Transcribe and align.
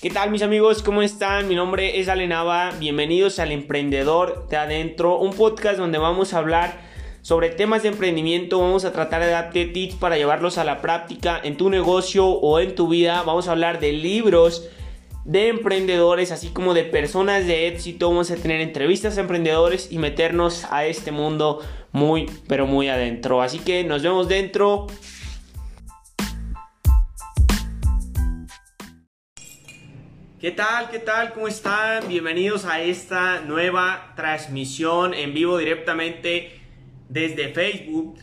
¿Qué 0.00 0.10
tal 0.10 0.30
mis 0.30 0.42
amigos? 0.42 0.84
¿Cómo 0.84 1.02
están? 1.02 1.48
Mi 1.48 1.56
nombre 1.56 1.98
es 1.98 2.08
Alenava. 2.08 2.70
Bienvenidos 2.78 3.40
al 3.40 3.50
Emprendedor 3.50 4.46
de 4.48 4.56
Adentro, 4.56 5.18
un 5.18 5.32
podcast 5.32 5.76
donde 5.76 5.98
vamos 5.98 6.32
a 6.32 6.38
hablar 6.38 6.78
sobre 7.20 7.50
temas 7.50 7.82
de 7.82 7.88
emprendimiento. 7.88 8.60
Vamos 8.60 8.84
a 8.84 8.92
tratar 8.92 9.22
de 9.22 9.30
darte 9.30 9.66
tips 9.66 9.96
para 9.96 10.16
llevarlos 10.16 10.56
a 10.56 10.62
la 10.62 10.80
práctica 10.80 11.40
en 11.42 11.56
tu 11.56 11.68
negocio 11.68 12.28
o 12.28 12.60
en 12.60 12.76
tu 12.76 12.86
vida. 12.86 13.24
Vamos 13.24 13.48
a 13.48 13.50
hablar 13.50 13.80
de 13.80 13.90
libros 13.90 14.68
de 15.24 15.48
emprendedores, 15.48 16.30
así 16.30 16.50
como 16.50 16.74
de 16.74 16.84
personas 16.84 17.48
de 17.48 17.66
éxito. 17.66 18.08
Vamos 18.08 18.30
a 18.30 18.36
tener 18.36 18.60
entrevistas 18.60 19.18
a 19.18 19.22
emprendedores 19.22 19.90
y 19.90 19.98
meternos 19.98 20.64
a 20.70 20.86
este 20.86 21.10
mundo 21.10 21.58
muy, 21.90 22.30
pero 22.46 22.68
muy 22.68 22.86
adentro. 22.86 23.42
Así 23.42 23.58
que 23.58 23.82
nos 23.82 24.04
vemos 24.04 24.28
dentro. 24.28 24.86
¿Qué 30.40 30.52
tal? 30.52 30.88
¿Qué 30.88 31.00
tal? 31.00 31.32
¿Cómo 31.32 31.48
están? 31.48 32.06
Bienvenidos 32.06 32.64
a 32.64 32.80
esta 32.80 33.40
nueva 33.40 34.12
transmisión 34.14 35.12
en 35.12 35.34
vivo 35.34 35.58
directamente 35.58 36.60
desde 37.08 37.48
Facebook. 37.48 38.20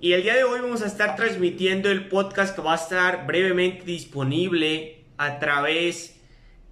Y 0.00 0.14
el 0.14 0.24
día 0.24 0.34
de 0.34 0.42
hoy 0.42 0.62
vamos 0.62 0.82
a 0.82 0.86
estar 0.86 1.14
transmitiendo 1.14 1.92
el 1.92 2.08
podcast 2.08 2.56
que 2.56 2.60
va 2.60 2.72
a 2.72 2.74
estar 2.74 3.24
brevemente 3.28 3.84
disponible 3.84 5.04
a 5.16 5.38
través 5.38 6.20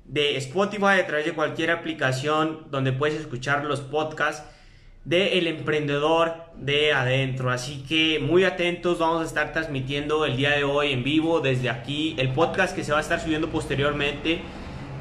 de 0.04 0.36
Spotify, 0.38 0.98
a 1.00 1.06
través 1.06 1.26
de 1.26 1.32
cualquier 1.32 1.70
aplicación 1.70 2.66
donde 2.72 2.90
puedes 2.90 3.20
escuchar 3.20 3.64
los 3.64 3.82
podcasts 3.82 4.42
de 5.04 5.38
El 5.38 5.46
Emprendedor 5.46 6.34
de 6.56 6.92
Adentro. 6.92 7.52
Así 7.52 7.84
que 7.88 8.18
muy 8.18 8.42
atentos, 8.42 8.98
vamos 8.98 9.22
a 9.22 9.26
estar 9.26 9.52
transmitiendo 9.52 10.26
el 10.26 10.36
día 10.36 10.50
de 10.50 10.64
hoy 10.64 10.90
en 10.90 11.04
vivo 11.04 11.38
desde 11.38 11.70
aquí 11.70 12.16
el 12.18 12.32
podcast 12.32 12.74
que 12.74 12.82
se 12.82 12.90
va 12.90 12.98
a 12.98 13.02
estar 13.02 13.20
subiendo 13.20 13.48
posteriormente 13.48 14.42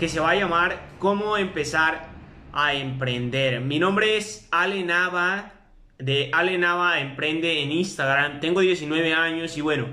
que 0.02 0.10
se 0.10 0.20
va 0.20 0.32
a 0.32 0.36
llamar 0.36 0.90
Cómo 0.98 1.38
empezar 1.38 2.10
a 2.54 2.74
emprender. 2.74 3.62
Mi 3.62 3.78
nombre 3.78 4.18
es 4.18 4.48
Ale 4.50 4.84
Nava 4.84 5.52
de 6.00 6.32
Ale 6.34 6.58
Nava 6.58 7.00
Emprende 7.00 7.62
en 7.62 7.72
Instagram. 7.72 8.40
Tengo 8.40 8.62
19 8.62 9.14
años 9.14 9.56
y 9.58 9.62
bueno, 9.62 9.86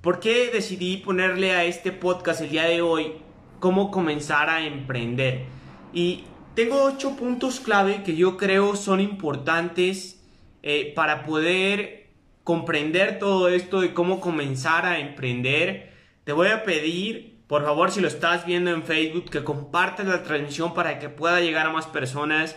¿por 0.00 0.18
qué 0.18 0.50
decidí 0.52 0.96
ponerle 0.96 1.52
a 1.52 1.62
este 1.64 1.92
podcast 1.92 2.40
el 2.40 2.50
día 2.50 2.64
de 2.64 2.82
hoy 2.82 3.12
cómo 3.60 3.92
comenzar 3.92 4.50
a 4.50 4.66
emprender? 4.66 5.44
Y 5.92 6.24
tengo 6.56 6.82
8 6.82 7.14
puntos 7.14 7.60
clave 7.60 8.02
que 8.02 8.16
yo 8.16 8.36
creo 8.36 8.74
son 8.74 8.98
importantes 8.98 10.26
eh, 10.64 10.92
para 10.96 11.22
poder 11.22 12.08
comprender 12.42 13.20
todo 13.20 13.48
esto 13.48 13.80
de 13.80 13.94
cómo 13.94 14.18
comenzar 14.18 14.86
a 14.86 14.98
emprender. 14.98 15.92
Te 16.24 16.32
voy 16.32 16.48
a 16.48 16.64
pedir 16.64 17.35
por 17.46 17.64
favor, 17.64 17.92
si 17.92 18.00
lo 18.00 18.08
estás 18.08 18.44
viendo 18.44 18.72
en 18.72 18.82
Facebook, 18.82 19.30
que 19.30 19.44
compartas 19.44 20.06
la 20.06 20.24
transmisión 20.24 20.74
para 20.74 20.98
que 20.98 21.08
pueda 21.08 21.40
llegar 21.40 21.66
a 21.66 21.70
más 21.70 21.86
personas. 21.86 22.56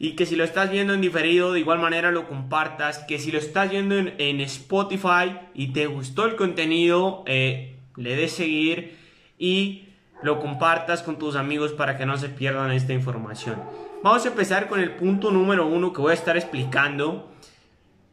Y 0.00 0.12
que 0.12 0.26
si 0.26 0.36
lo 0.36 0.44
estás 0.44 0.70
viendo 0.70 0.94
en 0.94 1.00
diferido, 1.00 1.52
de 1.52 1.60
igual 1.60 1.78
manera 1.78 2.10
lo 2.10 2.28
compartas. 2.28 2.98
Que 2.98 3.18
si 3.18 3.30
lo 3.30 3.38
estás 3.38 3.70
viendo 3.70 3.96
en, 3.96 4.40
Spotify 4.40 5.38
y 5.54 5.68
te 5.68 5.86
gustó 5.86 6.24
el 6.24 6.36
contenido, 6.36 7.22
eh, 7.26 7.78
le 7.96 8.16
des 8.16 8.32
seguir 8.32 8.96
y 9.38 9.88
lo 10.22 10.40
compartas 10.40 11.02
con 11.02 11.18
tus 11.18 11.36
amigos 11.36 11.72
para 11.72 11.96
que 11.96 12.06
no 12.06 12.16
se 12.16 12.28
pierdan 12.28 12.72
esta 12.72 12.92
información. 12.92 13.56
Vamos 14.02 14.24
a 14.24 14.28
empezar 14.28 14.68
con 14.68 14.80
el 14.80 14.92
punto 14.92 15.30
número 15.30 15.66
uno 15.66 15.92
que 15.92 16.00
voy 16.00 16.10
a 16.10 16.14
estar 16.14 16.36
explicando. 16.36 17.28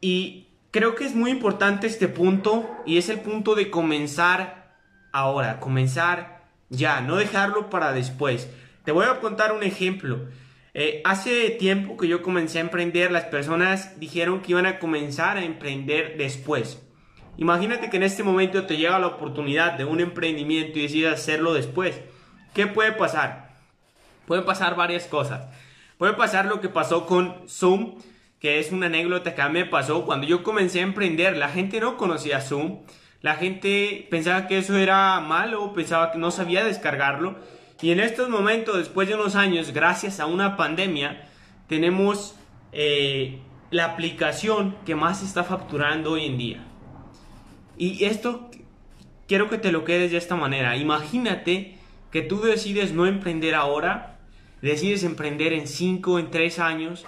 Y 0.00 0.46
creo 0.70 0.94
que 0.94 1.04
es 1.04 1.16
muy 1.16 1.32
importante 1.32 1.88
este 1.88 2.06
punto 2.06 2.68
y 2.84 2.98
es 2.98 3.08
el 3.08 3.20
punto 3.20 3.56
de 3.56 3.70
comenzar 3.70 4.65
ahora, 5.16 5.60
comenzar 5.60 6.44
ya, 6.68 7.00
no 7.00 7.16
dejarlo 7.16 7.70
para 7.70 7.92
después. 7.92 8.50
Te 8.84 8.92
voy 8.92 9.06
a 9.06 9.20
contar 9.20 9.52
un 9.52 9.62
ejemplo. 9.62 10.28
Eh, 10.74 11.00
hace 11.04 11.50
tiempo 11.50 11.96
que 11.96 12.06
yo 12.06 12.22
comencé 12.22 12.58
a 12.58 12.62
emprender, 12.62 13.10
las 13.10 13.24
personas 13.24 13.98
dijeron 13.98 14.40
que 14.40 14.52
iban 14.52 14.66
a 14.66 14.78
comenzar 14.78 15.38
a 15.38 15.44
emprender 15.44 16.16
después. 16.18 16.82
Imagínate 17.38 17.88
que 17.88 17.96
en 17.96 18.02
este 18.02 18.22
momento 18.22 18.66
te 18.66 18.76
llega 18.76 18.98
la 18.98 19.06
oportunidad 19.06 19.72
de 19.72 19.84
un 19.84 20.00
emprendimiento 20.00 20.78
y 20.78 20.82
decides 20.82 21.14
hacerlo 21.14 21.54
después. 21.54 22.00
¿Qué 22.52 22.66
puede 22.66 22.92
pasar? 22.92 23.54
Pueden 24.26 24.44
pasar 24.44 24.76
varias 24.76 25.06
cosas. 25.06 25.46
Puede 25.98 26.12
pasar 26.12 26.44
lo 26.44 26.60
que 26.60 26.68
pasó 26.68 27.06
con 27.06 27.48
Zoom, 27.48 27.96
que 28.38 28.58
es 28.58 28.70
una 28.70 28.86
anécdota 28.86 29.34
que 29.34 29.42
a 29.42 29.48
mí 29.48 29.60
me 29.60 29.66
pasó 29.66 30.04
cuando 30.04 30.26
yo 30.26 30.42
comencé 30.42 30.80
a 30.80 30.82
emprender. 30.82 31.36
La 31.36 31.48
gente 31.48 31.80
no 31.80 31.96
conocía 31.96 32.40
Zoom. 32.40 32.84
La 33.26 33.34
gente 33.34 34.06
pensaba 34.08 34.46
que 34.46 34.56
eso 34.56 34.76
era 34.76 35.18
malo, 35.18 35.72
pensaba 35.72 36.12
que 36.12 36.18
no 36.18 36.30
sabía 36.30 36.62
descargarlo. 36.62 37.34
Y 37.82 37.90
en 37.90 37.98
estos 37.98 38.28
momentos, 38.28 38.76
después 38.76 39.08
de 39.08 39.16
unos 39.16 39.34
años, 39.34 39.72
gracias 39.72 40.20
a 40.20 40.26
una 40.26 40.56
pandemia, 40.56 41.28
tenemos 41.66 42.36
eh, 42.70 43.40
la 43.72 43.86
aplicación 43.86 44.76
que 44.86 44.94
más 44.94 45.24
está 45.24 45.42
facturando 45.42 46.12
hoy 46.12 46.26
en 46.26 46.38
día. 46.38 46.64
Y 47.76 48.04
esto 48.04 48.48
quiero 49.26 49.50
que 49.50 49.58
te 49.58 49.72
lo 49.72 49.82
quedes 49.82 50.12
de 50.12 50.18
esta 50.18 50.36
manera. 50.36 50.76
Imagínate 50.76 51.78
que 52.12 52.22
tú 52.22 52.40
decides 52.42 52.92
no 52.92 53.06
emprender 53.06 53.56
ahora, 53.56 54.20
decides 54.62 55.02
emprender 55.02 55.52
en 55.52 55.66
5, 55.66 56.20
en 56.20 56.30
3 56.30 56.60
años 56.60 57.04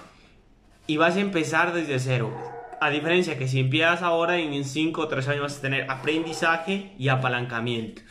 y 0.88 0.96
vas 0.96 1.14
a 1.14 1.20
empezar 1.20 1.72
desde 1.72 2.00
cero 2.00 2.57
a 2.80 2.90
diferencia 2.90 3.38
que 3.38 3.48
si 3.48 3.60
empiezas 3.60 4.02
ahora, 4.02 4.38
en 4.38 4.64
5 4.64 5.00
o 5.00 5.08
3 5.08 5.28
años 5.28 5.42
vas 5.42 5.58
a 5.58 5.60
tener 5.60 5.90
aprendizaje 5.90 6.92
y 6.98 7.08
apalancamiento. 7.08 8.02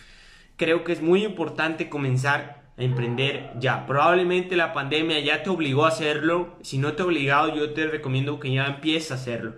Creo 0.55 0.83
que 0.83 0.93
es 0.93 1.01
muy 1.01 1.23
importante 1.23 1.89
comenzar 1.89 2.63
a 2.77 2.83
emprender 2.83 3.51
ya. 3.59 3.85
Probablemente 3.85 4.55
la 4.55 4.73
pandemia 4.73 5.19
ya 5.19 5.43
te 5.43 5.49
obligó 5.49 5.85
a 5.85 5.89
hacerlo. 5.89 6.57
Si 6.61 6.77
no 6.77 6.93
te 6.93 7.01
ha 7.01 7.05
obligado, 7.05 7.55
yo 7.55 7.73
te 7.73 7.87
recomiendo 7.87 8.39
que 8.39 8.51
ya 8.53 8.65
empieces 8.65 9.11
a 9.11 9.15
hacerlo. 9.15 9.55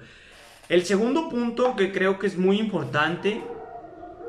El 0.68 0.86
segundo 0.86 1.30
punto 1.30 1.76
que 1.76 1.92
creo 1.92 2.20
que 2.20 2.28
es 2.28 2.38
muy 2.38 2.60
importante 2.60 3.42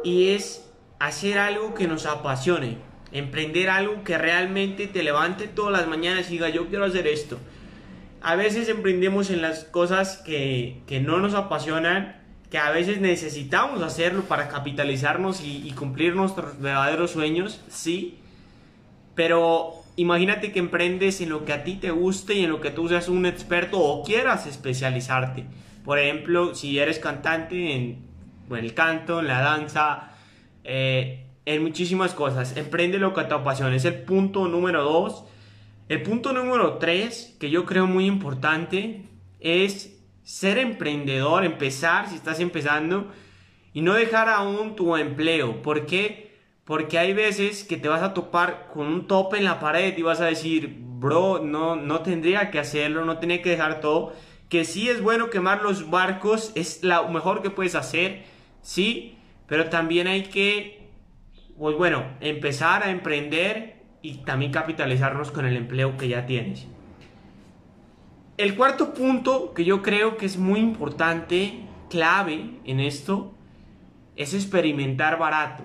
y 0.04 0.28
es 0.28 0.70
hacer 0.98 1.38
algo 1.38 1.74
que 1.74 1.86
nos 1.86 2.06
apasione. 2.06 2.78
Emprender 3.12 3.70
algo 3.70 4.04
que 4.04 4.16
realmente 4.16 4.86
te 4.86 5.02
levante 5.02 5.48
todas 5.48 5.72
las 5.72 5.88
mañanas 5.88 6.28
y 6.30 6.34
diga 6.34 6.48
yo 6.48 6.68
quiero 6.68 6.84
hacer 6.84 7.06
esto 7.06 7.38
a 8.22 8.36
veces 8.36 8.69
emprendemos 8.69 9.31
en 9.31 9.42
las 9.42 9.64
cosas 9.64 10.19
que, 10.19 10.82
no 11.03 11.19
nos 11.19 11.34
apasionan, 11.34 12.20
que 12.50 12.58
a 12.58 12.70
veces 12.70 13.00
necesitamos 13.00 13.82
hacerlo 13.82 14.22
para 14.22 14.48
capitalizarnos 14.48 15.42
y, 15.42 15.70
cumplir 15.72 16.14
nuestros 16.14 16.60
verdaderos 16.60 17.12
sueños, 17.12 17.60
sí, 17.69 18.19
pero 19.14 19.75
imagínate 19.97 20.53
que 20.53 20.59
emprendes 20.59 21.20
en 21.20 21.30
lo 21.30 21.44
que 21.44 21.53
a 21.53 21.64
ti 21.64 21.76
te 21.76 21.91
guste 21.91 22.34
y 22.34 22.44
en 22.44 22.50
lo 22.50 22.60
que 22.60 22.70
tú 22.70 22.88
seas 22.88 23.09
un 23.09 23.26
experto 23.26 23.78
o 23.78 24.04
quieras 24.04 24.47
especializarte. 24.47 25.44
Por 25.84 25.98
ejemplo, 25.98 26.54
si 26.54 26.78
eres 26.78 26.98
cantante 26.98 27.75
en, 27.75 28.06
el 28.50 28.75
canto, 28.75 29.20
en 29.20 29.28
la 29.28 29.41
danza, 29.41 30.12
eh, 30.64 31.26
en 31.47 31.62
muchísimas 31.62 32.12
cosas, 32.12 32.56
emprende 32.56 32.98
lo 32.98 33.14
que 33.14 33.25
te 33.25 33.34
apasiona. 33.34 33.75
Es 33.75 33.84
el 33.84 34.03
punto 34.03 34.47
número 34.47 34.82
dos 34.82 35.25
el 35.90 36.02
punto 36.02 36.32
número 36.32 36.78
3, 36.78 37.38
que 37.40 37.50
yo 37.50 37.66
creo 37.66 37.84
muy 37.88 38.06
importante, 38.06 39.06
es 39.40 40.00
ser 40.22 40.58
emprendedor, 40.58 41.44
empezar 41.44 42.08
si 42.08 42.14
estás 42.14 42.38
empezando 42.38 43.10
y 43.72 43.80
no 43.80 43.94
dejar 43.94 44.28
aún 44.28 44.76
tu 44.76 44.96
empleo. 44.96 45.62
¿Por 45.62 45.86
qué? 45.86 46.38
Porque 46.64 46.96
hay 46.96 47.12
veces 47.12 47.64
que 47.64 47.76
te 47.76 47.88
vas 47.88 48.02
a 48.02 48.14
topar 48.14 48.68
con 48.72 48.86
un 48.86 49.08
tope 49.08 49.38
en 49.38 49.44
la 49.44 49.58
pared 49.58 49.98
y 49.98 50.02
vas 50.02 50.20
a 50.20 50.26
decir, 50.26 50.76
bro, 50.78 51.40
no, 51.42 51.74
no 51.74 52.02
tendría 52.02 52.52
que 52.52 52.60
hacerlo, 52.60 53.04
no 53.04 53.18
tenía 53.18 53.42
que 53.42 53.50
dejar 53.50 53.80
todo. 53.80 54.12
Que 54.48 54.64
sí 54.64 54.88
es 54.88 55.02
bueno 55.02 55.28
quemar 55.28 55.64
los 55.64 55.90
barcos, 55.90 56.52
es 56.54 56.84
lo 56.84 57.08
mejor 57.08 57.42
que 57.42 57.50
puedes 57.50 57.74
hacer, 57.74 58.22
sí, 58.62 59.18
pero 59.48 59.68
también 59.68 60.06
hay 60.06 60.22
que, 60.22 60.88
pues 61.59 61.76
bueno, 61.76 62.04
empezar 62.20 62.84
a 62.84 62.92
emprender 62.92 63.79
y 64.02 64.18
también 64.18 64.52
capitalizarnos 64.52 65.30
con 65.30 65.47
el 65.47 65.56
empleo 65.56 65.97
que 65.97 66.08
ya 66.08 66.26
tienes. 66.26 66.66
El 68.36 68.56
cuarto 68.56 68.94
punto 68.94 69.52
que 69.52 69.64
yo 69.64 69.82
creo 69.82 70.16
que 70.16 70.26
es 70.26 70.38
muy 70.38 70.60
importante, 70.60 71.60
clave 71.91 72.50
en 72.64 72.80
esto, 72.80 73.34
es 74.16 74.32
experimentar 74.32 75.18
barato. 75.18 75.64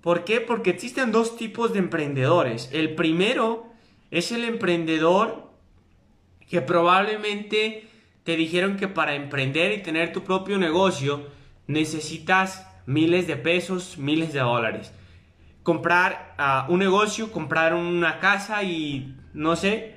¿Por 0.00 0.24
qué? 0.24 0.40
Porque 0.40 0.70
existen 0.70 1.12
dos 1.12 1.36
tipos 1.36 1.72
de 1.72 1.80
emprendedores. 1.80 2.70
El 2.72 2.94
primero 2.94 3.66
es 4.10 4.32
el 4.32 4.44
emprendedor 4.44 5.50
que 6.48 6.62
probablemente 6.62 7.88
te 8.22 8.36
dijeron 8.36 8.76
que 8.76 8.88
para 8.88 9.14
emprender 9.14 9.72
y 9.72 9.82
tener 9.82 10.12
tu 10.12 10.22
propio 10.22 10.58
negocio 10.58 11.26
necesitas 11.66 12.66
miles 12.86 13.26
de 13.26 13.36
pesos, 13.36 13.98
miles 13.98 14.32
de 14.32 14.40
dólares 14.40 14.92
comprar 15.66 16.36
ah, 16.38 16.64
un 16.68 16.78
negocio, 16.78 17.32
comprar 17.32 17.74
una 17.74 18.20
casa 18.20 18.62
y 18.62 19.16
no 19.34 19.56
sé, 19.56 19.96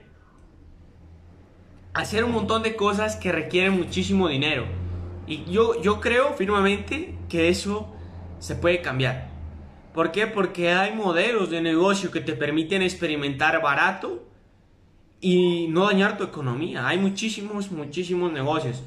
hacer 1.93 2.23
un 2.23 2.31
montón 2.31 2.63
de 2.63 2.75
cosas 2.75 3.17
que 3.17 3.31
requieren 3.31 3.77
muchísimo 3.77 4.27
dinero. 4.29 4.65
Y 5.27 5.43
yo, 5.45 5.79
yo 5.79 6.01
creo 6.01 6.33
firmemente 6.33 7.15
que 7.29 7.49
eso 7.49 7.93
se 8.39 8.55
puede 8.55 8.81
cambiar. 8.81 9.29
¿Por 9.93 10.11
qué? 10.11 10.25
Porque 10.25 10.71
hay 10.71 10.95
modelos 10.95 11.51
de 11.51 11.61
negocio 11.61 12.09
que 12.09 12.21
te 12.21 12.33
permiten 12.33 12.81
experimentar 12.81 13.61
barato 13.61 14.27
y 15.21 15.67
no 15.67 15.85
dañar 15.85 16.17
tu 16.17 16.23
economía. 16.23 16.87
Hay 16.87 16.97
muchísimos, 16.97 17.69
muchísimos 17.69 18.31
negocios. 18.31 18.81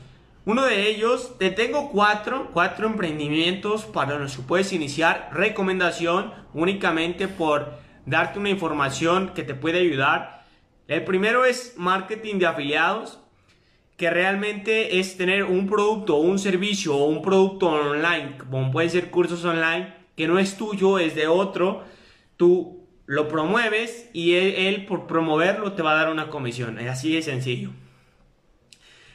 Uno 0.45 0.65
de 0.65 0.89
ellos, 0.89 1.39
te 1.39 1.51
tengo 1.51 1.91
cuatro, 1.91 2.51
cuatro 2.53 2.89
emprendimientos 2.89 3.85
para 3.85 4.19
los 4.19 4.37
que 4.37 4.43
puedes 4.43 4.73
iniciar. 4.73 5.31
Recomendación 5.33 6.33
únicamente 6.53 7.29
por 7.29 7.75
darte 8.07 8.41
una 8.41 8.51
información 8.51 9.35
que 9.35 9.45
te 9.45 9.55
puede 9.55 9.79
ayudar. 9.79 10.45
El 10.89 11.05
primero 11.05 11.45
es 11.45 11.75
marketing 11.77 12.41
de 12.41 12.47
afiliados, 12.47 13.21
que 13.97 14.11
realmente 14.11 14.99
es 14.99 15.17
tener 15.17 15.45
un 15.45 15.69
producto 15.69 16.17
un 16.17 16.41
servicio 16.41 16.97
o 16.97 17.07
un 17.07 17.23
producto 17.23 17.69
online, 17.69 18.37
como 18.39 18.73
pueden 18.73 18.91
ser 18.91 19.11
cursos 19.11 19.45
online, 19.45 19.95
que 20.17 20.27
no 20.27 20.41
es 20.41 20.57
tuyo, 20.57 20.99
es 20.99 21.15
de 21.15 21.29
otro. 21.29 21.85
Tú 22.37 22.89
lo 23.07 23.29
promueves 23.29 24.11
y 24.13 24.35
él, 24.35 24.87
por 24.87 25.07
promoverlo 25.07 25.75
te 25.75 25.83
va 25.83 25.93
a 25.93 26.03
dar 26.03 26.11
una 26.11 26.31
comisión. 26.31 26.81
Es 26.81 26.91
así 26.91 27.15
de 27.15 27.23
sencillo. 27.23 27.71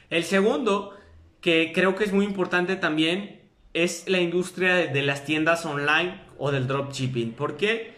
El 0.08 0.24
segundo, 0.24 0.94
que 1.40 1.72
creo 1.74 1.94
que 1.94 2.04
es 2.04 2.12
muy 2.12 2.24
importante 2.24 2.76
también, 2.76 3.40
es 3.74 4.08
la 4.08 4.20
industria 4.20 4.74
de 4.74 5.02
las 5.02 5.24
tiendas 5.24 5.64
online 5.64 6.20
o 6.38 6.50
del 6.50 6.66
dropshipping. 6.66 7.32
¿Por 7.32 7.56
qué? 7.56 7.92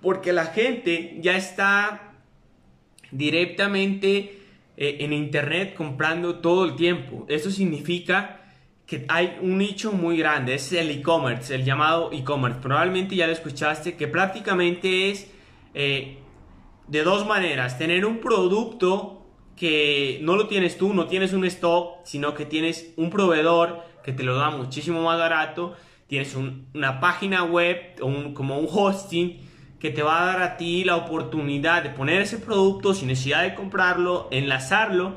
Porque 0.00 0.32
la 0.32 0.46
gente 0.46 1.18
ya 1.20 1.36
está 1.36 2.14
directamente 3.10 4.38
eh, 4.76 4.96
en 5.00 5.12
internet 5.12 5.74
comprando 5.74 6.36
todo 6.36 6.64
el 6.64 6.74
tiempo. 6.74 7.26
Eso 7.28 7.50
significa 7.50 8.40
que 8.86 9.04
hay 9.08 9.38
un 9.40 9.58
nicho 9.58 9.92
muy 9.92 10.16
grande, 10.16 10.54
es 10.54 10.72
el 10.72 10.90
e-commerce, 10.90 11.54
el 11.54 11.64
llamado 11.64 12.10
e-commerce. 12.12 12.58
Probablemente 12.60 13.14
ya 13.14 13.26
lo 13.26 13.32
escuchaste, 13.32 13.94
que 13.94 14.08
prácticamente 14.08 15.10
es 15.10 15.30
eh, 15.74 16.18
de 16.88 17.02
dos 17.04 17.24
maneras. 17.24 17.78
Tener 17.78 18.04
un 18.04 18.18
producto 18.18 19.19
que 19.60 20.20
no 20.22 20.36
lo 20.36 20.46
tienes 20.46 20.78
tú, 20.78 20.94
no 20.94 21.06
tienes 21.06 21.34
un 21.34 21.44
stock, 21.44 21.98
sino 22.04 22.32
que 22.32 22.46
tienes 22.46 22.94
un 22.96 23.10
proveedor 23.10 23.82
que 24.02 24.14
te 24.14 24.22
lo 24.22 24.34
da 24.36 24.48
muchísimo 24.48 25.02
más 25.02 25.18
barato. 25.18 25.76
Tienes 26.06 26.34
una 26.34 26.98
página 26.98 27.44
web, 27.44 27.76
un, 28.00 28.32
como 28.32 28.58
un 28.58 28.66
hosting 28.70 29.38
que 29.78 29.90
te 29.90 30.02
va 30.02 30.22
a 30.22 30.24
dar 30.24 30.42
a 30.42 30.56
ti 30.56 30.82
la 30.82 30.96
oportunidad 30.96 31.82
de 31.82 31.90
poner 31.90 32.22
ese 32.22 32.38
producto 32.38 32.94
sin 32.94 33.08
necesidad 33.08 33.42
de 33.42 33.54
comprarlo, 33.54 34.28
enlazarlo 34.30 35.12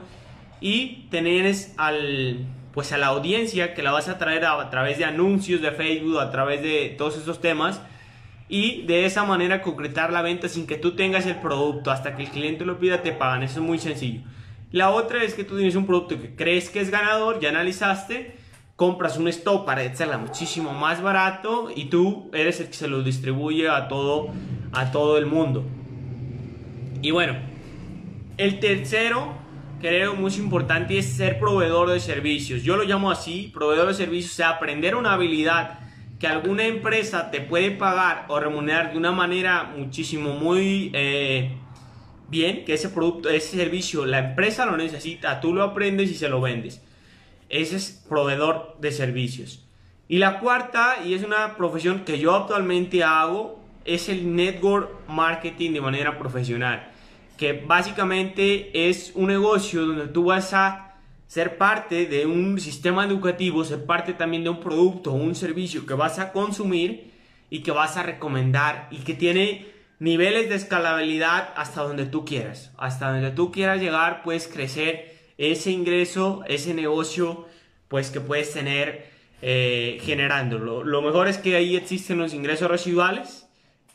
y 0.59 1.07
tener 1.09 1.49
al 1.77 2.45
pues 2.73 2.91
a 2.91 2.97
la 2.97 3.07
audiencia 3.07 3.73
que 3.73 3.81
la 3.81 3.93
vas 3.93 4.09
a 4.09 4.17
traer 4.17 4.43
a, 4.43 4.69
través 4.69 4.97
de 4.97 5.05
anuncios 5.05 5.61
de 5.61 5.71
Facebook, 5.71 6.19
a 6.19 6.31
través 6.31 6.61
de 6.61 6.93
todos 6.97 7.15
esos 7.15 7.39
temas 7.39 7.81
y 8.53 8.83
de 8.83 9.05
esa 9.05 9.23
manera 9.25 9.63
concretar 9.63 10.13
la 10.13 10.21
venta 10.21 10.47
sin 10.47 10.67
que 10.67 10.75
tú 10.75 10.95
tengas 10.95 11.25
el 11.25 11.37
producto 11.37 11.89
hasta 11.89 12.15
que 12.15 12.21
el 12.21 12.29
cliente 12.29 12.65
lo 12.65 12.77
pida 12.77 13.01
te 13.01 13.11
pagan, 13.11 13.41
eso 13.41 13.59
es 13.59 13.65
muy 13.65 13.79
sencillo. 13.79 14.21
La 14.71 14.91
otra 14.91 15.23
es 15.23 15.33
que 15.33 15.43
tú 15.43 15.55
tienes 15.55 15.75
un 15.75 15.87
producto 15.87 16.21
que 16.21 16.35
crees 16.35 16.69
que 16.69 16.79
es 16.79 16.91
ganador, 16.91 17.39
ya 17.39 17.49
analizaste, 17.49 18.37
compras 18.75 19.17
un 19.17 19.27
stock 19.29 19.65
para 19.65 19.81
hacerla 19.81 20.19
muchísimo 20.19 20.71
más 20.71 21.01
barato 21.01 21.71
y 21.75 21.85
tú 21.85 22.29
eres 22.31 22.59
el 22.59 22.67
que 22.67 22.73
se 22.75 22.87
lo 22.87 23.01
distribuye 23.01 23.67
a 23.67 23.87
todo 23.87 24.27
a 24.71 24.91
todo 24.91 25.17
el 25.17 25.25
mundo. 25.25 25.65
Y 27.01 27.09
bueno, 27.09 27.35
el 28.37 28.59
tercero 28.59 29.33
creo 29.81 30.13
muy 30.13 30.31
importante 30.35 30.95
es 30.99 31.07
ser 31.07 31.39
proveedor 31.39 31.89
de 31.89 31.99
servicios. 31.99 32.61
Yo 32.61 32.77
lo 32.77 32.83
llamo 32.83 33.09
así, 33.09 33.49
proveedor 33.51 33.87
de 33.87 33.95
servicios, 33.95 34.33
o 34.33 34.35
sea, 34.35 34.49
aprender 34.49 34.93
una 34.93 35.13
habilidad 35.13 35.79
que 36.23 36.29
alguna 36.29 36.65
empresa 36.65 37.31
te 37.31 37.41
puede 37.41 37.71
pagar 37.71 38.27
o 38.29 38.39
remunerar 38.39 38.93
de 38.93 38.97
una 38.97 39.11
manera 39.11 39.73
muchísimo 39.75 40.31
muy 40.31 40.89
eh, 40.93 41.51
bien, 42.29 42.63
que 42.63 42.75
ese 42.75 42.87
producto, 42.87 43.27
ese 43.27 43.57
servicio, 43.57 44.05
la 44.05 44.19
empresa 44.19 44.65
lo 44.65 44.77
necesita, 44.77 45.41
tú 45.41 45.53
lo 45.53 45.63
aprendes 45.63 46.09
y 46.09 46.13
se 46.13 46.29
lo 46.29 46.39
vendes. 46.39 46.81
Ese 47.49 47.75
es 47.75 48.05
proveedor 48.07 48.77
de 48.79 48.93
servicios. 48.93 49.65
Y 50.07 50.19
la 50.19 50.39
cuarta, 50.39 50.99
y 51.05 51.13
es 51.13 51.25
una 51.25 51.57
profesión 51.57 52.05
que 52.05 52.17
yo 52.17 52.33
actualmente 52.33 53.03
hago, 53.03 53.59
es 53.83 54.07
el 54.07 54.33
network 54.33 55.09
marketing 55.09 55.73
de 55.73 55.81
manera 55.81 56.17
profesional 56.17 56.89
que 57.35 57.51
básicamente 57.51 58.87
es 58.89 59.11
un 59.15 59.27
negocio 59.27 59.85
donde 59.85 60.07
tú 60.07 60.25
vas 60.25 60.53
a 60.53 60.92
ser 61.33 61.57
parte 61.57 62.05
de 62.05 62.27
un 62.27 62.59
sistema 62.59 63.03
educativo, 63.03 63.65
ser 63.65 63.87
parte 63.87 64.13
también 64.13 64.43
de 64.43 64.51
un 64.51 64.59
producto 64.59 65.13
o 65.13 65.15
un 65.15 65.33
servicio 65.33 65.87
que 65.87 65.95
vas 65.95 66.19
a 66.19 66.31
consumir 66.31 67.11
y 67.49 67.63
que 67.63 67.71
vas 67.71 67.97
a 67.97 68.03
recomendar 68.03 68.87
y 68.91 68.97
que 68.97 69.15
tiene 69.15 69.65
niveles 69.97 70.47
de 70.47 70.53
escalabilidad 70.53 71.51
hasta 71.55 71.81
donde 71.81 72.05
tú 72.05 72.23
quieras. 72.23 72.71
Hasta 72.77 73.11
donde 73.11 73.31
tú 73.31 73.51
quieras 73.51 73.81
llegar, 73.81 74.21
puedes 74.21 74.47
crecer 74.47 75.17
ese 75.39 75.71
ingreso, 75.71 76.43
ese 76.47 76.75
negocio, 76.75 77.47
pues 77.87 78.11
que 78.11 78.21
puedes 78.21 78.53
tener 78.53 79.07
eh, 79.41 79.97
generándolo. 80.03 80.83
Lo 80.83 81.01
mejor 81.01 81.27
es 81.27 81.39
que 81.39 81.55
ahí 81.55 81.75
existen 81.75 82.19
los 82.19 82.35
ingresos 82.35 82.69
residuales 82.69 83.47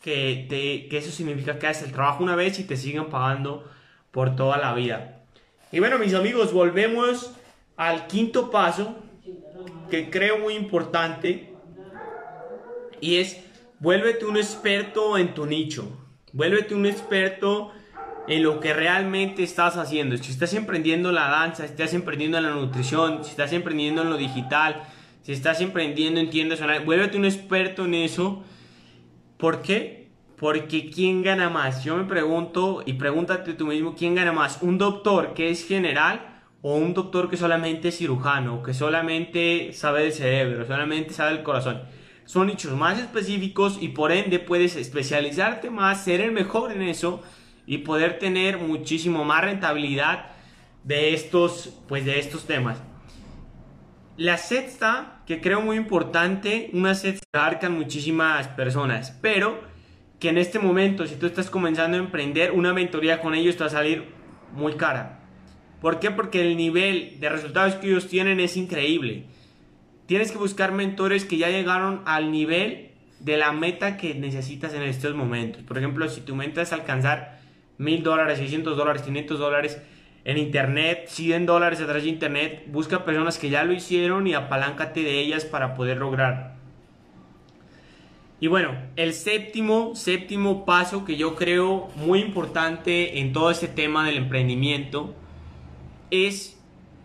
que, 0.02 0.88
eso 0.90 1.12
significa 1.12 1.60
que 1.60 1.68
haces 1.68 1.84
el 1.84 1.92
trabajo 1.92 2.24
una 2.24 2.34
vez 2.34 2.58
y 2.58 2.64
te 2.64 2.76
siguen 2.76 3.10
pagando 3.10 3.64
por 4.10 4.34
toda 4.34 4.58
la 4.58 4.74
vida. 4.74 5.17
Y 5.70 5.80
bueno, 5.80 5.98
mis 5.98 6.14
amigos, 6.14 6.52
volvemos 6.52 7.32
al 7.76 8.06
quinto 8.06 8.50
paso 8.50 8.96
que 9.90 10.08
creo 10.08 10.38
muy 10.38 10.54
importante 10.54 11.52
y 13.00 13.16
es 13.16 13.38
vuélvete 13.78 14.24
un 14.24 14.38
experto 14.38 15.18
en 15.18 15.34
tu 15.34 15.44
nicho. 15.44 15.86
Vuélvete 16.32 16.74
un 16.74 16.86
experto 16.86 17.72
en 18.28 18.42
lo 18.42 18.60
que 18.60 18.72
realmente 18.72 19.42
estás 19.42 19.76
haciendo. 19.76 20.16
Si 20.16 20.30
estás 20.30 20.54
emprendiendo 20.54 21.12
la 21.12 21.28
danza, 21.28 21.64
si 21.64 21.70
estás 21.70 21.92
emprendiendo 21.92 22.38
en 22.38 22.44
la 22.44 22.50
nutrición, 22.50 23.22
si 23.22 23.30
estás 23.30 23.52
emprendiendo 23.52 24.02
en 24.02 24.10
lo 24.10 24.16
digital, 24.16 24.84
si 25.22 25.32
estás 25.32 25.60
emprendiendo 25.60 26.18
en 26.18 26.30
tiendas 26.30 26.62
online, 26.62 26.84
vuélvete 26.84 27.18
un 27.18 27.26
experto 27.26 27.84
en 27.84 27.94
eso. 27.94 28.42
¿Por 29.36 29.60
qué? 29.60 29.97
Porque 30.38 30.88
¿quién 30.88 31.22
gana 31.22 31.50
más? 31.50 31.82
Yo 31.82 31.96
me 31.96 32.04
pregunto 32.04 32.82
y 32.86 32.92
pregúntate 32.92 33.54
tú 33.54 33.66
mismo, 33.66 33.96
¿quién 33.96 34.14
gana 34.14 34.32
más? 34.32 34.58
¿Un 34.62 34.78
doctor 34.78 35.34
que 35.34 35.50
es 35.50 35.66
general 35.66 36.42
o 36.62 36.76
un 36.76 36.94
doctor 36.94 37.28
que 37.28 37.36
solamente 37.36 37.88
es 37.88 37.98
cirujano, 37.98 38.62
que 38.62 38.72
solamente 38.72 39.72
sabe 39.72 40.04
del 40.04 40.12
cerebro, 40.12 40.64
solamente 40.64 41.12
sabe 41.12 41.32
del 41.32 41.42
corazón? 41.42 41.82
Son 42.24 42.46
nichos 42.46 42.72
más 42.76 43.00
específicos 43.00 43.78
y 43.80 43.88
por 43.88 44.12
ende 44.12 44.38
puedes 44.38 44.76
especializarte 44.76 45.70
más, 45.70 46.04
ser 46.04 46.20
el 46.20 46.30
mejor 46.30 46.70
en 46.70 46.82
eso 46.82 47.20
y 47.66 47.78
poder 47.78 48.20
tener 48.20 48.58
muchísimo 48.58 49.24
más 49.24 49.42
rentabilidad 49.42 50.26
de 50.84 51.14
estos, 51.14 51.80
pues 51.88 52.04
de 52.04 52.20
estos 52.20 52.46
temas. 52.46 52.78
La 54.16 54.36
sexta, 54.36 55.22
que 55.26 55.40
creo 55.40 55.62
muy 55.62 55.76
importante, 55.76 56.70
una 56.72 56.94
sexta 56.94 57.26
abarcan 57.32 57.76
muchísimas 57.76 58.48
personas, 58.48 59.16
pero 59.20 59.60
que 60.18 60.28
en 60.28 60.38
este 60.38 60.58
momento, 60.58 61.06
si 61.06 61.16
tú 61.16 61.26
estás 61.26 61.50
comenzando 61.50 61.96
a 61.96 62.00
emprender, 62.00 62.52
una 62.52 62.74
mentoría 62.74 63.20
con 63.20 63.34
ellos 63.34 63.56
te 63.56 63.64
va 63.64 63.66
a 63.66 63.70
salir 63.70 64.04
muy 64.52 64.74
cara. 64.74 65.20
¿Por 65.80 66.00
qué? 66.00 66.10
Porque 66.10 66.40
el 66.40 66.56
nivel 66.56 67.20
de 67.20 67.28
resultados 67.28 67.76
que 67.76 67.88
ellos 67.88 68.08
tienen 68.08 68.40
es 68.40 68.56
increíble. 68.56 69.24
Tienes 70.06 70.32
que 70.32 70.38
buscar 70.38 70.72
mentores 70.72 71.24
que 71.24 71.36
ya 71.36 71.50
llegaron 71.50 72.02
al 72.04 72.32
nivel 72.32 72.90
de 73.20 73.36
la 73.36 73.52
meta 73.52 73.96
que 73.96 74.14
necesitas 74.14 74.74
en 74.74 74.82
estos 74.82 75.14
momentos. 75.14 75.62
Por 75.62 75.78
ejemplo, 75.78 76.08
si 76.08 76.20
tu 76.22 76.34
meta 76.34 76.62
es 76.62 76.72
alcanzar 76.72 77.40
mil 77.76 78.02
dólares, 78.02 78.38
600 78.38 78.76
dólares, 78.76 79.02
500 79.02 79.38
dólares 79.38 79.82
en 80.24 80.38
internet, 80.38 81.06
100 81.08 81.46
dólares 81.46 81.80
a 81.80 81.84
través 81.84 82.02
de 82.02 82.10
internet, 82.10 82.64
busca 82.68 83.04
personas 83.04 83.38
que 83.38 83.50
ya 83.50 83.62
lo 83.64 83.72
hicieron 83.72 84.26
y 84.26 84.34
apaláncate 84.34 85.02
de 85.02 85.20
ellas 85.20 85.44
para 85.44 85.74
poder 85.74 85.98
lograr 85.98 86.57
y 88.40 88.46
bueno, 88.46 88.70
el 88.94 89.14
séptimo, 89.14 89.96
séptimo 89.96 90.64
paso 90.64 91.04
que 91.04 91.16
yo 91.16 91.34
creo 91.34 91.88
muy 91.96 92.20
importante 92.20 93.18
en 93.18 93.32
todo 93.32 93.50
este 93.50 93.66
tema 93.66 94.06
del 94.06 94.16
emprendimiento 94.16 95.12
es 96.12 96.56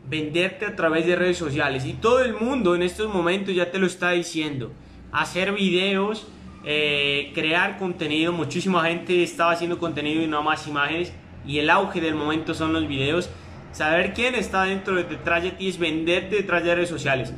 venderte 0.08 0.66
a 0.68 0.76
través 0.76 1.08
de 1.08 1.16
redes 1.16 1.38
sociales. 1.38 1.86
Y 1.86 1.94
todo 1.94 2.24
el 2.24 2.36
mundo 2.36 2.76
en 2.76 2.84
estos 2.84 3.12
momentos 3.12 3.56
ya 3.56 3.72
te 3.72 3.80
lo 3.80 3.88
está 3.88 4.12
diciendo. 4.12 4.72
Hacer 5.12 5.54
videos, 5.54 6.28
eh, 6.66 7.32
crear 7.34 7.80
contenido. 7.80 8.32
Muchísima 8.32 8.84
gente 8.84 9.24
estaba 9.24 9.54
haciendo 9.54 9.80
contenido 9.80 10.22
y 10.22 10.28
no 10.28 10.44
más 10.44 10.68
imágenes. 10.68 11.14
Y 11.48 11.58
el 11.58 11.72
auge 11.72 12.00
del 12.00 12.14
momento 12.14 12.54
son 12.54 12.74
los 12.74 12.88
videos. 12.88 13.32
Saber 13.72 14.14
quién 14.14 14.36
está 14.36 14.66
dentro 14.66 14.96
de 14.96 15.04
detrás 15.04 15.42
de 15.42 15.50
ti 15.50 15.68
es 15.68 15.80
venderte 15.80 16.36
detrás 16.36 16.64
de 16.64 16.76
redes 16.76 16.90
sociales. 16.90 17.34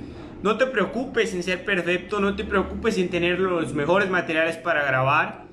No 0.46 0.58
te 0.58 0.68
preocupes 0.68 1.34
en 1.34 1.42
ser 1.42 1.66
perfecto, 1.66 2.20
no 2.20 2.36
te 2.36 2.44
preocupes 2.44 3.00
en 3.00 3.10
tener 3.10 3.40
los 3.40 3.74
mejores 3.74 4.12
materiales 4.12 4.58
para 4.58 4.86
grabar. 4.86 5.48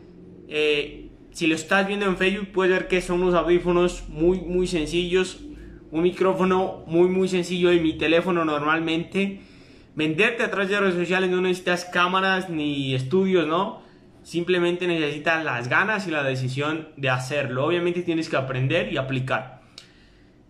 Eh, 0.49 1.09
si 1.31 1.47
lo 1.47 1.55
estás 1.55 1.87
viendo 1.87 2.05
en 2.05 2.19
Facebook, 2.19 2.49
puedes 2.53 2.73
ver 2.73 2.89
que 2.89 3.01
son 3.01 3.23
unos 3.23 3.35
audífonos 3.35 4.07
muy, 4.11 4.43
muy 4.43 4.67
sencillos. 4.67 5.41
Un 5.91 6.03
micrófono 6.03 6.85
muy, 6.87 7.09
muy 7.09 7.27
sencillo 7.27 7.73
y 7.73 7.81
mi 7.81 7.97
teléfono 7.97 8.45
normalmente. 8.45 9.41
Venderte 9.95 10.43
a 10.43 10.51
través 10.51 10.69
de 10.69 10.79
redes 10.79 10.97
sociales 10.97 11.31
no 11.31 11.41
necesitas 11.41 11.87
cámaras 11.87 12.51
ni 12.51 12.95
estudios, 12.95 13.47
¿no? 13.47 13.81
simplemente 14.23 14.87
necesitas 14.87 15.43
las 15.43 15.69
ganas 15.69 16.07
y 16.07 16.11
la 16.11 16.23
decisión 16.23 16.91
de 16.99 17.09
hacerlo. 17.09 17.65
Obviamente 17.65 18.03
tienes 18.03 18.29
que 18.29 18.37
aprender 18.37 18.93
y 18.93 18.99
aplicar. 18.99 19.63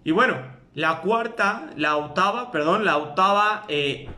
Y 0.02 0.11
bueno, 0.11 0.37
la 0.75 1.00
cuarta, 1.00 1.70
la 1.76 1.96
octava, 1.96 2.50
perdón, 2.50 2.84
la 2.84 2.96
octava 2.96 3.66
eh, 3.68 4.08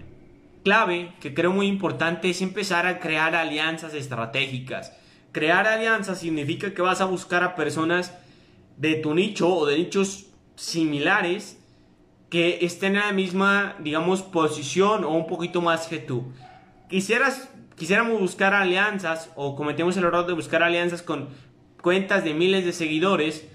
clave 0.64 1.12
que 1.20 1.34
creo 1.34 1.52
muy 1.52 1.66
importante 1.68 2.30
es 2.30 2.42
empezar 2.42 2.86
a 2.86 2.98
crear 2.98 3.36
alianzas 3.36 3.94
estratégicas. 3.94 4.96
Crear 5.30 5.68
alianzas 5.68 6.18
significa 6.18 6.74
que 6.74 6.82
vas 6.82 7.00
a 7.00 7.04
buscar 7.04 7.44
a 7.44 7.54
personas 7.54 8.12
de 8.76 8.96
tu 8.96 9.14
nicho 9.14 9.54
o 9.54 9.66
de 9.66 9.78
nichos 9.78 10.26
similares 10.56 11.60
que 12.30 12.58
estén 12.62 12.96
en 12.96 13.02
la 13.02 13.12
misma, 13.12 13.76
digamos, 13.78 14.22
posición 14.22 15.04
o 15.04 15.10
un 15.10 15.26
poquito 15.26 15.60
más 15.60 15.86
que 15.86 15.98
tú. 15.98 16.32
Quisieras, 16.88 17.48
quisiéramos 17.76 18.20
buscar 18.20 18.54
alianzas 18.54 19.30
o 19.36 19.54
cometemos 19.54 19.96
el 19.96 20.04
error 20.04 20.26
de 20.26 20.32
buscar 20.32 20.62
alianzas 20.62 21.02
con 21.02 21.28
cuentas 21.80 22.24
de 22.24 22.34
miles 22.34 22.64
de 22.64 22.72
seguidores, 22.72 23.46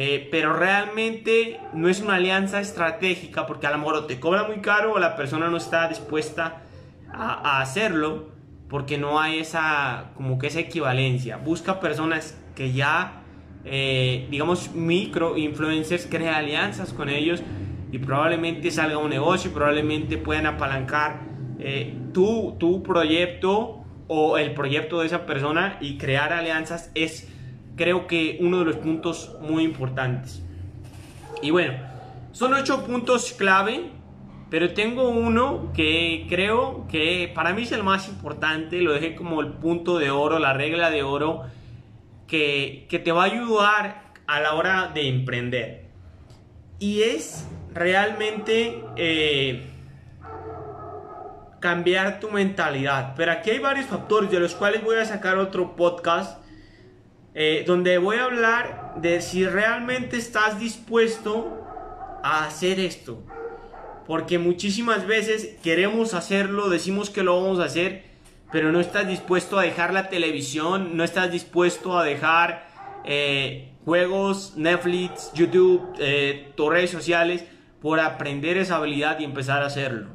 eh, 0.00 0.28
pero 0.30 0.52
realmente 0.52 1.58
no 1.74 1.88
es 1.88 2.00
una 2.00 2.14
alianza 2.14 2.60
estratégica 2.60 3.46
porque 3.46 3.66
a 3.66 3.72
lo 3.72 3.78
mejor 3.78 4.06
te 4.06 4.20
cobra 4.20 4.44
muy 4.44 4.60
caro 4.60 4.92
o 4.92 4.98
la 4.98 5.16
persona 5.16 5.48
no 5.48 5.56
está 5.56 5.88
dispuesta 5.88 6.62
a, 7.12 7.56
a 7.56 7.60
hacerlo 7.60 8.28
porque 8.68 8.98
no 8.98 9.18
hay 9.18 9.40
esa 9.40 10.12
como 10.14 10.38
que 10.38 10.46
esa 10.46 10.60
equivalencia. 10.60 11.36
Busca 11.38 11.80
personas 11.80 12.38
que 12.54 12.72
ya 12.72 13.24
eh, 13.64 14.26
digamos, 14.30 14.74
micro 14.74 15.36
influencers, 15.36 16.06
crea 16.06 16.36
alianzas 16.36 16.92
con 16.92 17.08
ellos 17.08 17.42
y 17.90 17.98
probablemente 17.98 18.70
salga 18.70 18.98
un 18.98 19.10
negocio, 19.10 19.52
probablemente 19.52 20.16
puedan 20.16 20.46
apalancar 20.46 21.20
eh, 21.58 21.94
tu, 22.14 22.56
tu 22.58 22.82
proyecto 22.82 23.84
o 24.06 24.38
el 24.38 24.54
proyecto 24.54 25.00
de 25.00 25.06
esa 25.06 25.26
persona 25.26 25.76
y 25.80 25.98
crear 25.98 26.32
alianzas 26.32 26.90
es 26.94 27.28
creo 27.78 28.06
que 28.06 28.36
uno 28.40 28.58
de 28.58 28.64
los 28.66 28.76
puntos 28.76 29.34
muy 29.40 29.64
importantes. 29.64 30.42
Y 31.40 31.50
bueno, 31.50 31.74
son 32.32 32.52
ocho 32.52 32.84
puntos 32.84 33.32
clave, 33.32 33.90
pero 34.50 34.74
tengo 34.74 35.08
uno 35.08 35.72
que 35.74 36.26
creo 36.28 36.86
que 36.90 37.32
para 37.34 37.54
mí 37.54 37.62
es 37.62 37.72
el 37.72 37.82
más 37.82 38.08
importante, 38.08 38.82
lo 38.82 38.92
dejé 38.92 39.14
como 39.14 39.40
el 39.40 39.52
punto 39.52 39.98
de 39.98 40.10
oro, 40.10 40.38
la 40.38 40.52
regla 40.52 40.90
de 40.90 41.02
oro 41.02 41.44
que, 42.26 42.86
te 42.90 43.12
va 43.12 43.22
a 43.22 43.26
ayudar 43.26 44.12
a 44.26 44.40
la 44.40 44.54
hora 44.54 44.90
de 44.92 45.08
emprender. 45.08 45.86
Y 46.78 47.02
es 47.02 47.48
realmente 47.72 48.82
eh, 48.96 49.66
cambiar 51.60 52.20
tu 52.20 52.30
mentalidad. 52.30 53.14
Pero 53.16 53.32
aquí 53.32 53.50
hay 53.50 53.58
varios 53.58 53.86
factores 53.86 54.30
de 54.30 54.40
los 54.40 54.54
cuales 54.54 54.82
voy 54.82 54.96
a 54.96 55.04
sacar 55.04 55.38
otro 55.38 55.76
podcast 55.76 56.38
eh, 57.40 57.62
donde 57.64 57.98
voy 57.98 58.16
a 58.16 58.24
hablar 58.24 58.94
de 58.96 59.20
si 59.20 59.46
realmente 59.46 60.16
estás 60.16 60.58
dispuesto 60.58 61.64
a 62.24 62.44
hacer 62.44 62.80
esto. 62.80 63.22
Porque 64.08 64.38
muchísimas 64.38 65.06
veces 65.06 65.56
queremos 65.62 66.14
hacerlo, 66.14 66.68
decimos 66.68 67.10
que 67.10 67.22
lo 67.22 67.40
vamos 67.40 67.60
a 67.60 67.66
hacer 67.66 68.08
pero 68.50 68.72
no 68.72 68.80
estás 68.80 69.06
dispuesto 69.06 69.58
a 69.58 69.62
dejar 69.62 69.92
la 69.92 70.08
televisión, 70.08 70.96
no 70.96 71.04
estás 71.04 71.30
dispuesto 71.30 71.98
a 71.98 72.04
dejar 72.04 72.66
eh, 73.04 73.72
juegos, 73.84 74.54
Netflix, 74.56 75.32
YouTube, 75.34 75.94
eh, 75.98 76.52
tus 76.56 76.70
redes 76.70 76.90
sociales, 76.90 77.44
por 77.80 78.00
aprender 78.00 78.56
esa 78.56 78.76
habilidad 78.76 79.20
y 79.20 79.24
empezar 79.24 79.62
a 79.62 79.66
hacerlo. 79.66 80.08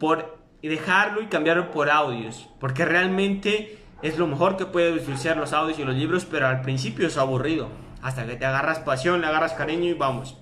Por 0.00 0.36
dejarlo 0.62 1.22
y 1.22 1.26
cambiarlo 1.26 1.70
por 1.70 1.90
audios, 1.90 2.48
porque 2.58 2.84
realmente 2.84 3.78
es 4.02 4.18
lo 4.18 4.26
mejor 4.26 4.56
que 4.56 4.66
puedes 4.66 5.02
utilizar 5.02 5.36
los 5.36 5.52
audios 5.52 5.78
y 5.78 5.84
los 5.84 5.94
libros, 5.94 6.24
pero 6.24 6.46
al 6.46 6.62
principio 6.62 7.06
es 7.06 7.16
aburrido, 7.16 7.68
hasta 8.02 8.26
que 8.26 8.36
te 8.36 8.44
agarras 8.44 8.80
pasión, 8.80 9.20
le 9.20 9.26
agarras 9.26 9.54
cariño 9.54 9.84
y 9.84 9.94
vamos. 9.94 10.36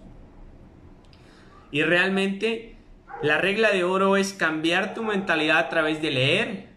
Y 1.70 1.82
realmente 1.82 2.76
la 3.22 3.38
regla 3.38 3.70
de 3.70 3.84
oro 3.84 4.16
es 4.16 4.32
cambiar 4.32 4.94
tu 4.94 5.04
mentalidad 5.04 5.58
a 5.58 5.68
través 5.68 6.02
de 6.02 6.10
leer, 6.10 6.68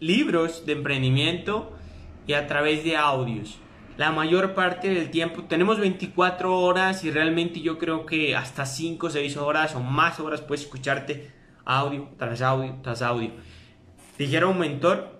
libros 0.00 0.66
de 0.66 0.72
emprendimiento 0.72 1.72
y 2.26 2.32
a 2.32 2.46
través 2.46 2.84
de 2.84 2.96
audios. 2.96 3.58
La 3.96 4.12
mayor 4.12 4.54
parte 4.54 4.90
del 4.90 5.10
tiempo 5.10 5.42
tenemos 5.44 5.80
24 5.80 6.56
horas 6.56 7.04
y 7.04 7.10
realmente 7.10 7.60
yo 7.60 7.78
creo 7.78 8.06
que 8.06 8.36
hasta 8.36 8.64
5 8.64 9.06
o 9.06 9.10
6 9.10 9.36
horas 9.38 9.74
o 9.74 9.80
más 9.80 10.20
horas 10.20 10.40
puedes 10.40 10.62
escucharte 10.62 11.32
audio 11.64 12.08
tras 12.16 12.40
audio 12.42 12.76
tras 12.82 13.02
audio. 13.02 13.32
Dijera 14.16 14.46
un 14.46 14.58
mentor, 14.58 15.17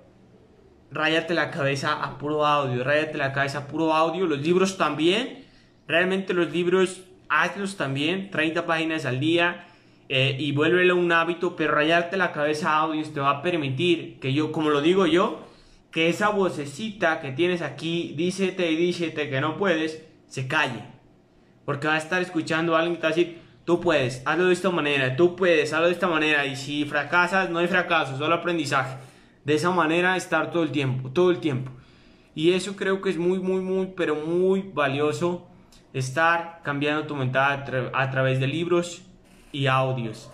ráyate 0.90 1.34
la 1.34 1.50
cabeza 1.50 2.02
a 2.02 2.18
puro 2.18 2.46
audio, 2.46 2.82
ráyate 2.84 3.18
la 3.18 3.32
cabeza 3.32 3.58
a 3.58 3.66
puro 3.66 3.94
audio. 3.94 4.26
Los 4.26 4.40
libros 4.40 4.76
también, 4.76 5.44
realmente 5.86 6.34
los 6.34 6.50
libros 6.50 7.02
hazlos 7.28 7.76
también, 7.76 8.30
30 8.30 8.66
páginas 8.66 9.04
al 9.04 9.20
día 9.20 9.66
eh, 10.08 10.36
y 10.38 10.52
vuélvelo 10.52 10.96
un 10.96 11.12
hábito, 11.12 11.56
pero 11.56 11.74
rayarte 11.74 12.16
la 12.16 12.32
cabeza 12.32 12.70
a 12.70 12.78
audios 12.78 13.12
te 13.12 13.20
va 13.20 13.30
a 13.30 13.42
permitir 13.42 14.18
que 14.20 14.32
yo, 14.32 14.52
como 14.52 14.70
lo 14.70 14.80
digo 14.80 15.06
yo, 15.06 15.46
que 15.90 16.08
esa 16.08 16.30
vocecita 16.30 17.20
que 17.20 17.32
tienes 17.32 17.62
aquí, 17.62 18.14
dícete 18.16 18.70
y 18.70 18.76
dícete 18.76 19.28
que 19.28 19.40
no 19.40 19.56
puedes, 19.56 20.02
se 20.26 20.48
calle. 20.48 20.84
Porque 21.64 21.86
va 21.86 21.94
a 21.94 21.98
estar 21.98 22.22
escuchando 22.22 22.74
a 22.74 22.78
alguien 22.78 22.96
que 22.96 23.00
te 23.00 23.06
va 23.06 23.12
a 23.12 23.16
decir, 23.16 23.38
tú 23.64 23.80
puedes, 23.80 24.22
hazlo 24.24 24.46
de 24.46 24.54
esta 24.54 24.70
manera, 24.70 25.16
tú 25.16 25.36
puedes, 25.36 25.72
hazlo 25.72 25.86
de 25.86 25.92
esta 25.92 26.08
manera. 26.08 26.46
Y 26.46 26.56
si 26.56 26.84
fracasas, 26.86 27.50
no 27.50 27.58
hay 27.58 27.68
fracaso, 27.68 28.16
solo 28.16 28.34
aprendizaje. 28.34 28.96
De 29.48 29.54
esa 29.54 29.70
manera 29.70 30.14
estar 30.14 30.50
todo 30.50 30.62
el 30.62 30.72
tiempo, 30.72 31.08
todo 31.08 31.30
el 31.30 31.38
tiempo. 31.38 31.72
Y 32.34 32.52
eso 32.52 32.76
creo 32.76 33.00
que 33.00 33.08
es 33.08 33.16
muy, 33.16 33.38
muy, 33.38 33.62
muy, 33.62 33.94
pero 33.96 34.14
muy 34.14 34.60
valioso. 34.74 35.48
Estar 35.94 36.60
cambiando 36.62 37.06
tu 37.06 37.16
mentalidad 37.16 37.90
a 37.94 38.10
través 38.10 38.40
de 38.40 38.46
libros, 38.46 39.00
y 39.50 39.66
audios. 39.66 40.30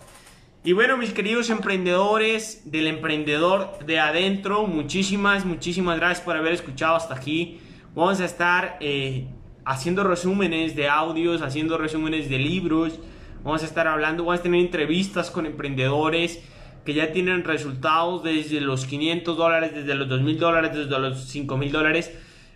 Y 0.64 0.72
bueno, 0.72 0.96
mis 0.96 1.12
queridos 1.12 1.48
emprendedores 1.50 2.68
del 2.68 2.88
emprendedor 2.88 3.78
de 3.86 4.00
adentro, 4.00 4.66
muchísimas, 4.66 5.44
muchísimas 5.44 5.96
gracias 6.00 6.24
por 6.24 6.36
haber 6.36 6.52
escuchado 6.52 6.96
hasta 6.96 7.14
aquí. 7.14 7.60
Vamos 7.94 8.18
a 8.18 8.24
estar 8.24 8.78
eh, 8.80 9.28
haciendo 9.64 10.02
resúmenes 10.02 10.74
de 10.74 10.88
audios, 10.88 11.40
haciendo 11.40 11.78
resúmenes 11.78 12.28
de 12.28 12.38
libros. 12.40 12.98
Vamos 13.44 13.62
a 13.62 13.66
estar 13.66 13.86
hablando, 13.86 14.24
vamos 14.24 14.40
a 14.40 14.42
tener 14.42 14.60
entrevistas 14.60 15.30
con 15.30 15.46
emprendedores 15.46 16.42
que 16.84 16.94
ya 16.94 17.12
tienen 17.12 17.44
resultados 17.44 18.22
desde 18.22 18.60
los 18.60 18.86
500 18.86 19.36
dólares, 19.36 19.74
desde 19.74 19.94
los 19.94 20.08
2000 20.08 20.38
dólares, 20.38 20.70
desde 20.74 20.98
los 20.98 21.24
5000 21.24 21.72
dólares, 21.72 22.12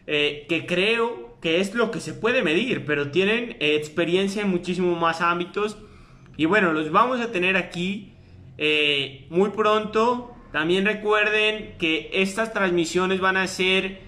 eh, 0.06 0.46
que 0.48 0.66
creo 0.66 1.36
que 1.40 1.60
es 1.60 1.74
lo 1.74 1.90
que 1.90 2.00
se 2.00 2.14
puede 2.14 2.42
medir, 2.42 2.84
pero 2.84 3.10
tienen 3.10 3.56
eh, 3.60 3.76
experiencia 3.76 4.42
en 4.42 4.50
muchísimos 4.50 5.00
más 5.00 5.20
ámbitos 5.20 5.78
y 6.36 6.46
bueno, 6.46 6.72
los 6.72 6.90
vamos 6.90 7.20
a 7.20 7.32
tener 7.32 7.56
aquí 7.56 8.12
eh, 8.58 9.26
muy 9.30 9.50
pronto. 9.50 10.34
También 10.52 10.86
recuerden 10.86 11.74
que 11.78 12.10
estas 12.12 12.52
transmisiones 12.52 13.20
van 13.20 13.36
a 13.36 13.46
ser 13.46 14.00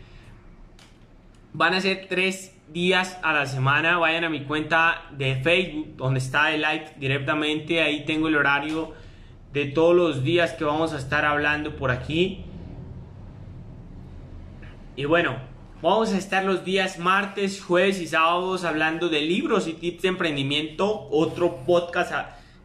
van 1.53 1.75
a 1.75 1.81
ser 1.81 2.07
tres 2.09 2.57
días 2.73 3.19
a 3.23 3.33
la 3.33 3.47
semana. 3.47 3.99
Vayan 3.99 4.25
a 4.25 4.31
mi 4.31 4.45
cuenta 4.45 5.07
de 5.11 5.37
Facebook, 5.43 5.97
donde 5.97 6.21
está 6.21 6.55
el 6.55 6.61
like 6.61 6.93
directamente. 6.99 7.83
Ahí 7.83 8.05
tengo 8.05 8.29
el 8.29 8.37
horario 8.37 8.95
de 9.53 9.67
todos 9.67 9.97
los 9.97 10.23
días 10.23 10.53
que 10.53 10.65
vamos 10.65 10.93
a 10.93 10.99
estar 10.99 11.25
hablando 11.25 11.77
por 11.77 11.91
aquí. 11.91 12.45
Y 14.97 15.05
bueno, 15.05 15.37
vamos 15.83 16.13
a 16.13 16.19
estar 16.19 16.45
los 16.45 16.65
días 16.65 16.99
martes, 16.99 17.63
jueves 17.63 18.01
y 18.01 18.07
sábados 18.07 18.65
hablando 18.65 19.09
de 19.09 19.23
libros 19.23 19.67
y 19.67 19.73
tips 19.73 20.03
de 20.03 20.09
emprendimiento. 20.09 21.09
Otro 21.11 21.65
podcast 21.67 22.13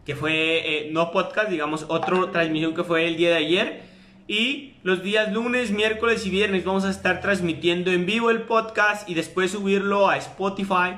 que 0.06 0.16
fue, 0.16 0.34
eh, 0.34 0.90
no 0.92 1.12
podcast, 1.12 1.50
digamos, 1.50 1.86
otra 1.88 2.32
transmisión 2.32 2.76
que 2.76 2.84
fue 2.84 3.08
el 3.08 3.18
día 3.18 3.30
de 3.30 3.38
ayer. 3.38 3.82
Y 4.28 4.74
los 4.84 5.04
días 5.04 5.32
lunes, 5.32 5.72
miércoles 5.72 6.26
y 6.26 6.30
viernes 6.30 6.66
vamos 6.66 6.84
a 6.86 6.90
estar 6.90 7.22
transmitiendo 7.22 7.92
en 7.92 8.06
vivo 8.06 8.32
el 8.32 8.42
podcast 8.42 9.08
y 9.10 9.14
después 9.14 9.52
subirlo 9.52 10.10
a 10.10 10.18
Spotify 10.18 10.98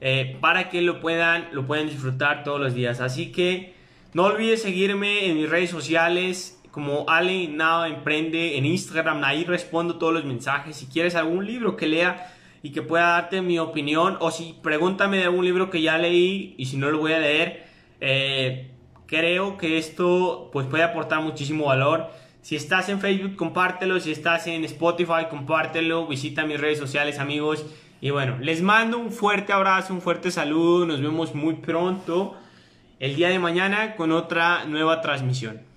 eh, 0.00 0.36
para 0.40 0.70
que 0.70 0.80
lo 0.80 1.00
puedan, 1.00 1.48
lo 1.52 1.66
puedan 1.66 1.88
disfrutar 1.88 2.44
todos 2.44 2.60
los 2.60 2.74
días. 2.74 3.00
Así 3.00 3.32
que 3.32 3.77
no 4.14 4.24
olvides 4.24 4.62
seguirme 4.62 5.26
en 5.26 5.36
mis 5.36 5.50
redes 5.50 5.70
sociales 5.70 6.58
como 6.70 7.06
Ale 7.08 7.48
Nada 7.48 7.88
Emprende 7.88 8.56
en 8.56 8.64
Instagram, 8.64 9.24
ahí 9.24 9.44
respondo 9.44 9.96
todos 9.96 10.14
los 10.14 10.24
mensajes. 10.24 10.76
Si 10.76 10.86
quieres 10.86 11.14
algún 11.14 11.46
libro 11.46 11.76
que 11.76 11.86
lea 11.86 12.32
y 12.62 12.70
que 12.70 12.82
pueda 12.82 13.08
darte 13.08 13.42
mi 13.42 13.58
opinión, 13.58 14.16
o 14.20 14.30
si 14.30 14.56
pregúntame 14.62 15.18
de 15.18 15.24
algún 15.24 15.44
libro 15.44 15.70
que 15.70 15.82
ya 15.82 15.98
leí 15.98 16.54
y 16.56 16.66
si 16.66 16.76
no 16.76 16.90
lo 16.90 16.98
voy 16.98 17.12
a 17.12 17.18
leer, 17.18 17.66
eh, 18.00 18.70
creo 19.06 19.56
que 19.56 19.78
esto 19.78 20.50
pues 20.52 20.66
puede 20.66 20.84
aportar 20.84 21.20
muchísimo 21.20 21.66
valor. 21.66 22.10
Si 22.42 22.56
estás 22.56 22.88
en 22.88 23.00
Facebook, 23.00 23.36
compártelo. 23.36 23.98
Si 24.00 24.12
estás 24.12 24.46
en 24.46 24.64
Spotify, 24.64 25.26
compártelo. 25.28 26.06
Visita 26.06 26.46
mis 26.46 26.60
redes 26.60 26.78
sociales, 26.78 27.18
amigos. 27.18 27.66
Y 28.00 28.10
bueno, 28.10 28.38
les 28.40 28.62
mando 28.62 28.98
un 28.98 29.10
fuerte 29.10 29.52
abrazo, 29.52 29.92
un 29.92 30.00
fuerte 30.00 30.30
saludo. 30.30 30.86
Nos 30.86 31.02
vemos 31.02 31.34
muy 31.34 31.54
pronto 31.54 32.36
el 33.00 33.14
día 33.14 33.28
de 33.28 33.38
mañana 33.38 33.94
con 33.96 34.12
otra 34.12 34.64
nueva 34.64 35.00
transmisión. 35.00 35.67